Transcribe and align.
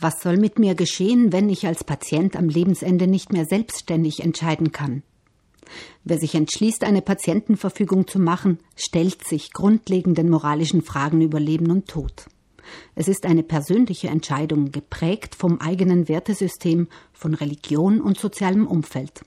Was 0.00 0.20
soll 0.20 0.36
mit 0.36 0.60
mir 0.60 0.76
geschehen, 0.76 1.32
wenn 1.32 1.48
ich 1.48 1.66
als 1.66 1.82
Patient 1.82 2.36
am 2.36 2.48
Lebensende 2.48 3.08
nicht 3.08 3.32
mehr 3.32 3.46
selbstständig 3.46 4.20
entscheiden 4.20 4.70
kann? 4.70 5.02
Wer 6.04 6.18
sich 6.18 6.36
entschließt, 6.36 6.84
eine 6.84 7.02
Patientenverfügung 7.02 8.06
zu 8.06 8.20
machen, 8.20 8.58
stellt 8.76 9.24
sich 9.24 9.52
grundlegenden 9.52 10.30
moralischen 10.30 10.82
Fragen 10.82 11.20
über 11.20 11.40
Leben 11.40 11.70
und 11.70 11.88
Tod. 11.88 12.26
Es 12.94 13.08
ist 13.08 13.26
eine 13.26 13.42
persönliche 13.42 14.08
Entscheidung, 14.08 14.70
geprägt 14.70 15.34
vom 15.34 15.60
eigenen 15.60 16.08
Wertesystem, 16.08 16.86
von 17.12 17.34
Religion 17.34 18.00
und 18.00 18.18
sozialem 18.18 18.66
Umfeld. 18.66 19.22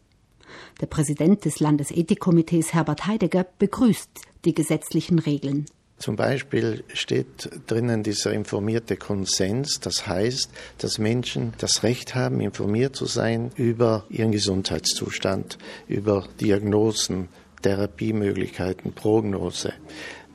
Der 0.79 0.87
Präsident 0.87 1.43
des 1.43 1.59
Landesethikkomitees 1.59 2.73
Herbert 2.73 3.07
Heidegger 3.07 3.45
begrüßt 3.59 4.21
die 4.45 4.53
gesetzlichen 4.53 5.19
Regeln. 5.19 5.65
Zum 6.01 6.15
Beispiel 6.15 6.83
steht 6.95 7.47
drinnen 7.67 8.01
dieser 8.01 8.33
informierte 8.33 8.97
Konsens, 8.97 9.79
das 9.79 10.07
heißt, 10.07 10.49
dass 10.79 10.97
Menschen 10.97 11.53
das 11.59 11.83
Recht 11.83 12.15
haben, 12.15 12.41
informiert 12.41 12.95
zu 12.95 13.05
sein 13.05 13.51
über 13.55 14.05
ihren 14.09 14.31
Gesundheitszustand, 14.31 15.59
über 15.87 16.27
Diagnosen, 16.39 17.29
Therapiemöglichkeiten, 17.61 18.93
Prognose. 18.93 19.73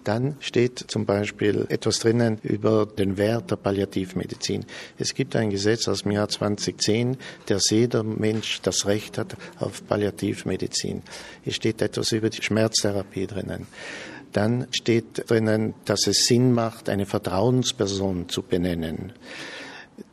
Dann 0.04 0.36
steht 0.38 0.84
zum 0.86 1.04
Beispiel 1.04 1.66
etwas 1.68 1.98
drinnen 1.98 2.38
über 2.44 2.86
den 2.86 3.16
Wert 3.16 3.50
der 3.50 3.56
Palliativmedizin. 3.56 4.64
Es 4.98 5.14
gibt 5.14 5.34
ein 5.34 5.50
Gesetz 5.50 5.88
aus 5.88 6.02
dem 6.02 6.12
Jahr 6.12 6.28
2010, 6.28 7.16
dass 7.46 7.70
jeder 7.70 8.04
Mensch 8.04 8.60
das 8.62 8.86
Recht 8.86 9.18
hat 9.18 9.36
auf 9.58 9.84
Palliativmedizin. 9.88 11.02
Es 11.44 11.56
steht 11.56 11.82
etwas 11.82 12.12
über 12.12 12.30
die 12.30 12.40
Schmerztherapie 12.40 13.26
drinnen. 13.26 13.66
Dann 14.36 14.66
steht 14.70 15.30
drinnen, 15.30 15.72
dass 15.86 16.06
es 16.06 16.26
Sinn 16.26 16.52
macht, 16.52 16.90
eine 16.90 17.06
Vertrauensperson 17.06 18.28
zu 18.28 18.42
benennen 18.42 19.14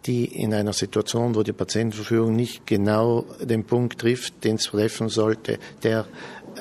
die 0.06 0.26
in 0.26 0.54
einer 0.54 0.72
Situation, 0.72 1.36
wo 1.36 1.44
die 1.44 1.52
Patientenverfügung 1.52 2.34
nicht 2.36 2.66
genau 2.66 3.26
den 3.42 3.66
Punkt 3.66 4.00
trifft, 4.00 4.44
den 4.46 4.56
es 4.56 4.66
treffen 4.66 5.10
sollte, 5.10 5.60
der 5.84 6.06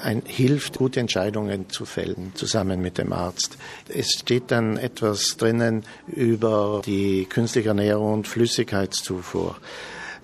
ein, 0.00 0.22
hilft, 0.24 0.78
gute 0.78 1.00
Entscheidungen 1.00 1.68
zu 1.68 1.84
fällen, 1.84 2.32
zusammen 2.34 2.80
mit 2.80 2.98
dem 2.98 3.12
Arzt. 3.12 3.58
Es 3.88 4.10
steht 4.10 4.50
dann 4.50 4.76
etwas 4.76 5.36
drinnen 5.36 5.84
über 6.08 6.82
die 6.84 7.26
künstliche 7.26 7.68
Ernährung 7.68 8.14
und 8.14 8.28
Flüssigkeitszufuhr 8.28 9.56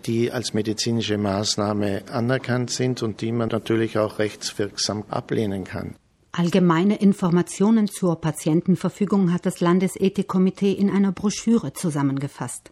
die 0.07 0.31
als 0.31 0.55
medizinische 0.55 1.19
Maßnahme 1.19 2.05
anerkannt 2.11 2.71
sind 2.71 3.03
und 3.03 3.21
die 3.21 3.33
man 3.33 3.49
natürlich 3.49 3.99
auch 3.99 4.21
rechtswirksam 4.21 5.05
ablehnen 5.11 5.65
kann. 5.65 5.97
Allgemeine 6.39 7.01
Informationen 7.01 7.89
zur 7.89 8.21
Patientenverfügung 8.21 9.33
hat 9.33 9.45
das 9.45 9.59
Landesethikkomitee 9.59 10.71
in 10.71 10.89
einer 10.89 11.11
Broschüre 11.11 11.73
zusammengefasst. 11.73 12.71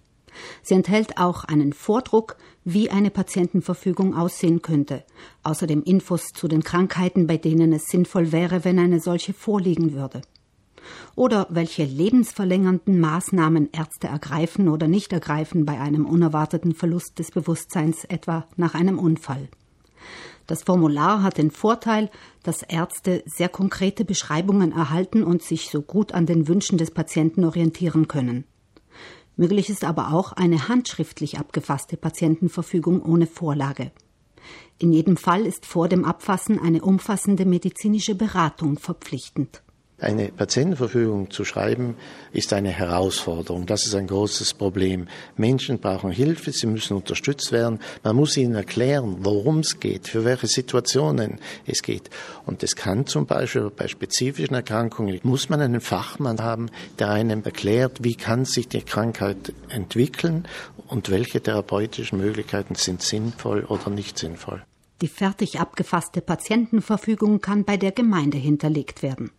Sie 0.63 0.75
enthält 0.75 1.19
auch 1.19 1.43
einen 1.43 1.73
Vordruck, 1.73 2.37
wie 2.63 2.91
eine 2.91 3.11
Patientenverfügung 3.11 4.15
aussehen 4.15 4.63
könnte, 4.63 5.03
außerdem 5.43 5.83
Infos 5.83 6.29
zu 6.29 6.47
den 6.47 6.63
Krankheiten, 6.63 7.27
bei 7.27 7.39
denen 7.39 7.73
es 7.73 7.87
sinnvoll 7.87 8.31
wäre, 8.31 8.65
wenn 8.65 8.79
eine 8.79 9.01
solche 9.01 9.33
vorliegen 9.33 9.95
würde. 9.95 10.21
Oder 11.17 11.49
welche 11.51 11.83
lebensverlängernden 11.83 13.01
Maßnahmen 13.01 13.71
Ärzte 13.73 14.07
ergreifen 14.07 14.69
oder 14.69 14.87
nicht 14.87 15.13
ergreifen 15.13 15.67
bei 15.67 15.81
einem 15.81 16.07
unerwarteten 16.07 16.73
Verlust 16.73 17.19
des 17.19 17.33
Bewusstseins, 17.33 18.05
etwa 18.05 18.47
nach 18.55 18.75
einem 18.75 19.01
Unfall. 19.01 19.49
Das 20.47 20.63
Formular 20.63 21.23
hat 21.23 21.39
den 21.39 21.51
Vorteil, 21.51 22.11
dass 22.43 22.63
Ärzte 22.63 23.23
sehr 23.27 23.49
konkrete 23.49 24.05
Beschreibungen 24.05 24.73
erhalten 24.73 25.25
und 25.25 25.43
sich 25.43 25.71
so 25.71 25.83
gut 25.83 26.13
an 26.13 26.27
den 26.27 26.47
Wünschen 26.47 26.79
des 26.79 26.93
Patienten 26.93 27.45
orientieren 27.45 28.07
können. 28.07 28.45
Möglich 29.37 29.69
ist 29.69 29.85
aber 29.85 30.13
auch 30.13 30.33
eine 30.33 30.69
handschriftlich 30.69 31.39
abgefasste 31.39 31.97
Patientenverfügung 31.97 33.03
ohne 33.03 33.27
Vorlage. 33.27 33.91
In 34.79 34.93
jedem 34.93 35.17
Fall 35.17 35.45
ist 35.45 35.67
vor 35.67 35.89
dem 35.89 36.05
Abfassen 36.05 36.59
eine 36.59 36.83
umfassende 36.83 37.45
medizinische 37.45 38.15
Beratung 38.15 38.79
verpflichtend. 38.79 39.63
Eine 39.99 40.29
Patientenverfügung 40.29 41.31
zu 41.31 41.47
schreiben, 41.47 41.97
ist 42.35 42.53
eine 42.53 42.69
Herausforderung. 42.69 43.65
Das 43.65 43.87
ist 43.87 43.95
ein 43.95 44.07
großes 44.07 44.53
Problem. 44.53 45.09
Menschen 45.39 45.79
brauchen 45.79 46.11
Hilfe, 46.11 46.53
sie 46.53 46.67
müssen 46.67 46.99
unterstützt 46.99 47.51
werden. 47.51 47.81
Man 48.03 48.15
muss 48.15 48.37
ihnen 48.37 48.55
erklären, 48.57 49.17
worum 49.21 49.61
es 49.61 49.81
geht, 49.81 50.07
für 50.09 50.27
welche 50.27 50.49
Situationen 50.49 51.41
es 51.67 51.81
geht. 51.81 52.11
Und 52.45 52.63
es 52.63 52.77
kann 52.77 53.07
zum 53.07 53.25
Beispiel 53.25 53.71
bei 53.75 53.89
spezifischen 53.89 54.55
Erkrankungen, 54.55 55.19
muss 55.23 55.49
man 55.49 55.63
einen 55.63 55.81
Fachmann 55.81 56.43
haben, 56.43 56.69
der 56.99 57.09
einem 57.09 57.43
erklärt, 57.45 58.05
wie 58.05 58.17
kann 58.17 58.45
sich 58.45 58.69
die 58.69 58.83
Krankheit 58.83 59.55
entwickeln 59.71 60.47
und 60.89 61.09
welche 61.09 61.41
therapeutischen 61.41 62.19
Möglichkeiten 62.19 62.75
sind 62.75 63.01
sinnvoll 63.01 63.65
oder 63.65 63.89
nicht 63.89 64.19
sinnvoll. 64.19 64.63
Die 65.01 65.09
fertig 65.09 65.59
abgefasste 65.59 66.21
Patientenverfügung 66.21 67.41
kann 67.41 67.65
bei 67.65 67.79
der 67.79 67.93
Gemeinde 67.93 68.37
hinterlegt 68.37 69.03
werden. 69.03 69.31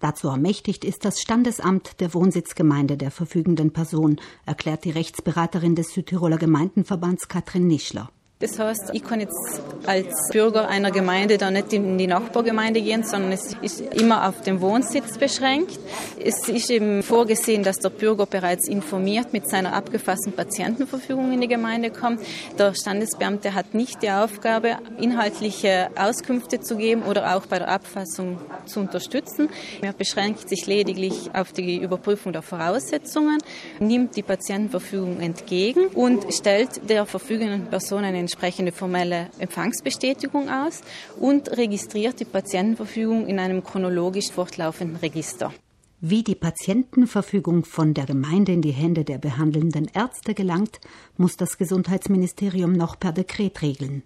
Dazu 0.00 0.28
ermächtigt 0.28 0.84
ist 0.84 1.04
das 1.04 1.20
Standesamt 1.20 2.00
der 2.00 2.14
Wohnsitzgemeinde 2.14 2.96
der 2.96 3.10
verfügenden 3.10 3.72
Person, 3.72 4.20
erklärt 4.46 4.84
die 4.84 4.90
Rechtsberaterin 4.90 5.74
des 5.74 5.92
Südtiroler 5.92 6.38
Gemeindenverbands 6.38 7.28
Katrin 7.28 7.66
Nischler. 7.66 8.10
Das 8.40 8.58
heißt, 8.58 8.92
ich 8.94 9.04
kann 9.04 9.20
jetzt 9.20 9.60
als 9.86 10.30
Bürger 10.32 10.66
einer 10.66 10.90
Gemeinde 10.90 11.36
da 11.36 11.50
nicht 11.50 11.74
in 11.74 11.98
die 11.98 12.06
Nachbargemeinde 12.06 12.80
gehen, 12.80 13.04
sondern 13.04 13.32
es 13.32 13.54
ist 13.60 13.80
immer 13.80 14.26
auf 14.26 14.40
den 14.40 14.62
Wohnsitz 14.62 15.18
beschränkt. 15.18 15.78
Es 16.18 16.48
ist 16.48 16.70
eben 16.70 17.02
vorgesehen, 17.02 17.62
dass 17.62 17.76
der 17.76 17.90
Bürger 17.90 18.24
bereits 18.24 18.66
informiert 18.66 19.34
mit 19.34 19.46
seiner 19.46 19.74
abgefassten 19.74 20.32
Patientenverfügung 20.32 21.34
in 21.34 21.42
die 21.42 21.48
Gemeinde 21.48 21.90
kommt. 21.90 22.20
Der 22.58 22.72
Standesbeamte 22.72 23.52
hat 23.52 23.74
nicht 23.74 24.02
die 24.02 24.10
Aufgabe, 24.10 24.78
inhaltliche 24.98 25.90
Auskünfte 25.94 26.60
zu 26.60 26.78
geben 26.78 27.02
oder 27.02 27.36
auch 27.36 27.44
bei 27.44 27.58
der 27.58 27.68
Abfassung 27.68 28.38
zu 28.64 28.80
unterstützen. 28.80 29.50
Er 29.82 29.92
beschränkt 29.92 30.48
sich 30.48 30.66
lediglich 30.66 31.28
auf 31.34 31.52
die 31.52 31.76
Überprüfung 31.76 32.32
der 32.32 32.40
Voraussetzungen, 32.40 33.36
nimmt 33.80 34.16
die 34.16 34.22
Patientenverfügung 34.22 35.20
entgegen 35.20 35.88
und 35.88 36.32
stellt 36.32 36.88
der 36.88 37.04
verfügenden 37.04 37.66
Person 37.66 38.02
einen 38.02 38.29
entsprechende 38.30 38.70
formelle 38.70 39.28
Empfangsbestätigung 39.40 40.48
aus 40.48 40.82
und 41.18 41.50
registriert 41.56 42.20
die 42.20 42.24
Patientenverfügung 42.24 43.26
in 43.26 43.40
einem 43.40 43.64
chronologisch 43.64 44.30
fortlaufenden 44.30 44.96
Register. 44.96 45.52
Wie 46.00 46.22
die 46.22 46.36
Patientenverfügung 46.36 47.64
von 47.64 47.92
der 47.92 48.06
Gemeinde 48.06 48.52
in 48.52 48.62
die 48.62 48.70
Hände 48.70 49.04
der 49.04 49.18
behandelnden 49.18 49.90
Ärzte 49.92 50.34
gelangt, 50.34 50.80
muss 51.16 51.36
das 51.36 51.58
Gesundheitsministerium 51.58 52.72
noch 52.72 53.00
per 53.00 53.12
Dekret 53.12 53.62
regeln. 53.62 54.04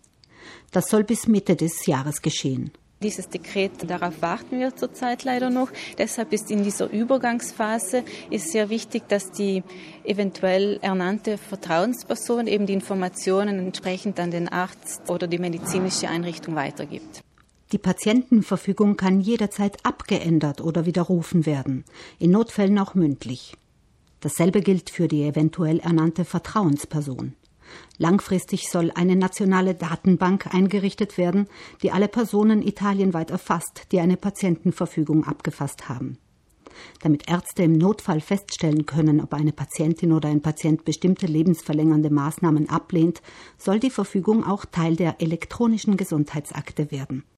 Das 0.72 0.86
soll 0.86 1.04
bis 1.04 1.28
Mitte 1.28 1.54
des 1.54 1.84
Jahres 1.84 2.22
geschehen. 2.22 2.72
Dieses 3.04 3.28
Dekret, 3.28 3.72
darauf 3.86 4.22
warten 4.22 4.58
wir 4.58 4.74
zurzeit 4.74 5.24
leider 5.24 5.50
noch. 5.50 5.68
Deshalb 5.98 6.32
ist 6.32 6.50
in 6.50 6.64
dieser 6.64 6.90
Übergangsphase 6.90 8.02
ist 8.30 8.50
sehr 8.50 8.70
wichtig, 8.70 9.06
dass 9.08 9.30
die 9.30 9.62
eventuell 10.04 10.78
ernannte 10.80 11.36
Vertrauensperson 11.36 12.46
eben 12.46 12.64
die 12.64 12.72
Informationen 12.72 13.58
entsprechend 13.58 14.18
an 14.18 14.30
den 14.30 14.48
Arzt 14.48 15.10
oder 15.10 15.26
die 15.26 15.36
medizinische 15.36 16.08
Einrichtung 16.08 16.54
weitergibt. 16.54 17.20
Die 17.72 17.78
Patientenverfügung 17.78 18.96
kann 18.96 19.20
jederzeit 19.20 19.76
abgeändert 19.84 20.62
oder 20.62 20.86
widerrufen 20.86 21.44
werden, 21.44 21.84
in 22.18 22.30
Notfällen 22.30 22.78
auch 22.78 22.94
mündlich. 22.94 23.54
Dasselbe 24.20 24.62
gilt 24.62 24.88
für 24.88 25.08
die 25.08 25.24
eventuell 25.24 25.78
ernannte 25.80 26.24
Vertrauensperson. 26.24 27.34
Langfristig 27.98 28.68
soll 28.70 28.90
eine 28.94 29.16
nationale 29.16 29.74
Datenbank 29.74 30.54
eingerichtet 30.54 31.18
werden, 31.18 31.46
die 31.82 31.92
alle 31.92 32.08
Personen 32.08 32.62
italienweit 32.62 33.30
erfasst, 33.30 33.86
die 33.92 34.00
eine 34.00 34.16
Patientenverfügung 34.16 35.24
abgefasst 35.24 35.88
haben. 35.88 36.18
Damit 37.02 37.28
Ärzte 37.28 37.64
im 37.64 37.72
Notfall 37.72 38.20
feststellen 38.20 38.86
können, 38.86 39.20
ob 39.20 39.34
eine 39.34 39.52
Patientin 39.52 40.12
oder 40.12 40.28
ein 40.28 40.42
Patient 40.42 40.84
bestimmte 40.84 41.26
lebensverlängernde 41.26 42.10
Maßnahmen 42.10 42.68
ablehnt, 42.68 43.22
soll 43.58 43.78
die 43.78 43.90
Verfügung 43.90 44.44
auch 44.44 44.64
Teil 44.64 44.96
der 44.96 45.20
elektronischen 45.20 45.96
Gesundheitsakte 45.96 46.90
werden. 46.90 47.24